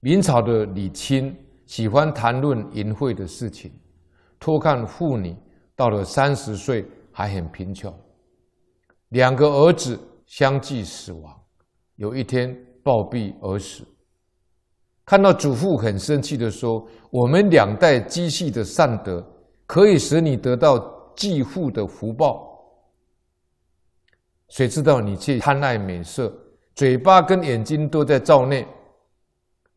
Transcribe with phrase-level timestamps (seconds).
[0.00, 1.34] 明朝的李钦
[1.66, 3.72] 喜欢谈论淫秽的事情，
[4.38, 5.36] 偷看妇女
[5.74, 7.92] 到了三十岁还很贫穷，
[9.08, 11.34] 两个儿子相继死亡，
[11.96, 13.84] 有一天暴毙而死。
[15.04, 19.26] 看到祖父很生气的说：“我们两代积蓄的善德，
[19.66, 20.78] 可以使你得到
[21.16, 22.46] 继父的福报。
[24.50, 26.32] 谁知道你却贪爱美色，
[26.74, 28.66] 嘴巴跟眼睛都在造孽，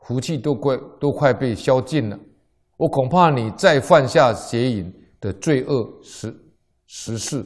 [0.02, 2.20] 福气都快都快被消尽了。
[2.78, 6.36] 我恐怕你再犯下邪淫的罪恶十
[6.88, 7.46] 十世，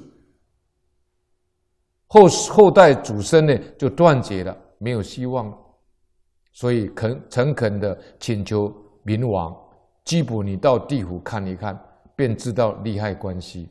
[2.07, 5.57] 后后代祖孙呢就断绝了，没有希望了。”
[6.53, 9.53] 所以恳诚恳的请求冥王
[10.05, 11.77] 拘捕你到地府看一看，
[12.15, 13.67] 便知道利害关系。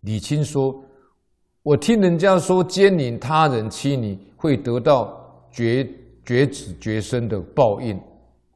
[0.00, 0.84] 李清说
[1.62, 5.88] ：“我听人家说奸淫他人妻女会得到绝
[6.26, 7.98] 绝子绝孙的报应，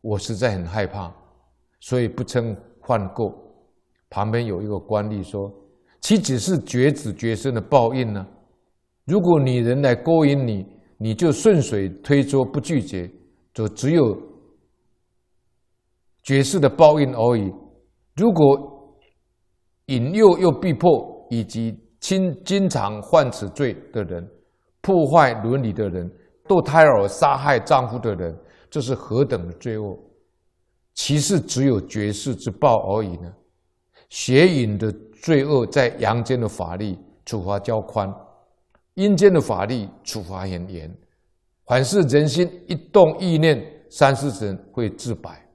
[0.03, 1.11] 我实在很害怕，
[1.81, 3.33] 所以不曾犯过。”
[4.11, 5.51] 旁边有一个官吏说
[6.03, 8.27] ：“岂止是绝子绝孙的报应呢？
[9.07, 10.67] 如果女人来勾引你。”
[11.03, 13.11] 你就顺水推舟不拒绝，
[13.55, 14.15] 就只有
[16.23, 17.51] 绝世的报应而已。
[18.17, 18.95] 如果
[19.87, 24.29] 引诱又逼迫，以及经经常犯此罪的人，
[24.83, 26.07] 破坏伦理的人，
[26.51, 28.37] 堕胎儿杀害丈夫的人，
[28.69, 29.97] 这是何等的罪恶？
[30.95, 33.33] 其实只有绝世之报而已呢？
[34.09, 34.91] 邪淫的
[35.23, 38.13] 罪恶在阳间的法律处罚较宽。
[38.95, 40.93] 阴间的法律处罚很严，
[41.67, 45.49] 凡是人心一动意念，三世神会自白。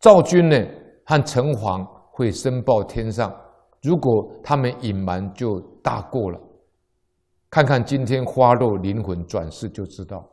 [0.00, 0.56] 赵军呢
[1.06, 3.32] 和城隍会申报天上，
[3.82, 6.40] 如果他们隐瞒，就大过了。
[7.50, 10.28] 看看今天花落灵魂转世就知道。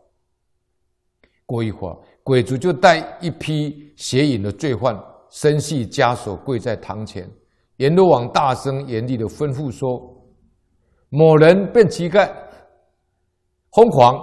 [1.45, 4.97] 过一会儿，鬼卒就带一批邪淫的罪犯，
[5.29, 7.29] 身系枷锁，跪在堂前。
[7.77, 9.99] 阎罗王大声严厉的吩咐说
[11.09, 12.29] ：“某人变乞丐，
[13.71, 14.15] 疯狂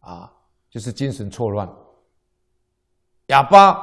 [0.00, 0.32] 啊，
[0.68, 1.68] 就是精神错乱；
[3.26, 3.78] 哑巴，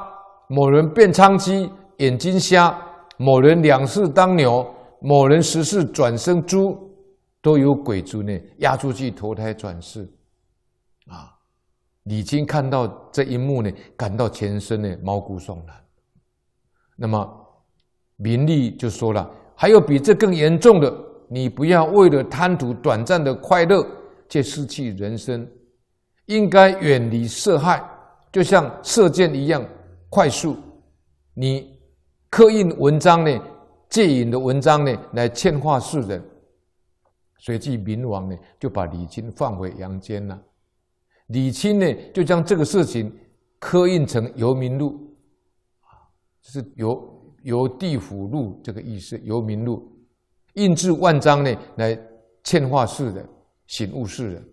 [0.48, 2.76] 某人变娼妓，眼睛瞎；
[3.16, 4.68] 某人两世当牛，
[5.02, 6.90] 某人十世转生猪，
[7.42, 10.08] 都有鬼族呢押出去投胎转世。”
[11.08, 11.34] 啊，
[12.04, 15.76] 李钦看到这一幕呢，感到全身呢毛骨悚然。
[16.96, 17.38] 那么。
[18.16, 20.94] 明利就说了：“还有比这更严重的，
[21.28, 23.84] 你不要为了贪图短暂的快乐，
[24.28, 25.44] 却失去人生。
[26.26, 27.82] 应该远离色害，
[28.30, 29.66] 就像射箭一样
[30.08, 30.56] 快速。
[31.34, 31.76] 你
[32.30, 33.40] 刻印文章呢，
[33.92, 36.20] 借引的文章呢，来劝化世人。
[37.38, 40.42] 随即，明王呢就把李钦放回阳间了。
[41.26, 43.14] 李钦呢就将这个事情
[43.58, 45.14] 刻印成游民录，
[45.82, 46.08] 啊，
[46.40, 47.10] 就是游。”
[47.42, 49.92] 游地府录这个意思，游民录
[50.54, 51.98] 印制万张呢，来
[52.44, 53.28] 劝化世人，
[53.66, 54.48] 醒悟世人，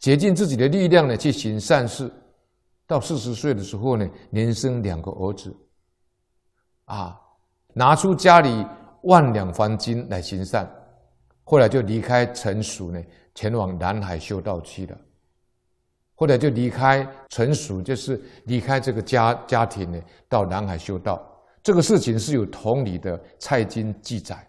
[0.00, 2.12] 竭尽自己的力量呢去行善事。
[2.84, 5.56] 到四十岁的时候呢，连生两个儿子，
[6.86, 7.16] 啊，
[7.78, 8.66] 拿出家里
[9.02, 10.66] 万两黄金来行善。
[11.44, 12.98] 后来就离开陈蜀呢，
[13.34, 14.96] 前往南海修道去了。
[16.14, 21.22] 后来就离开陈蜀，就是离开这个家家庭呢，到南海修道。
[21.62, 24.42] 这个事情是有同理的《蔡京》记载。